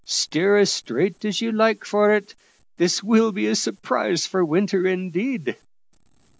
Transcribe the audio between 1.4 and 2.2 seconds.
you like for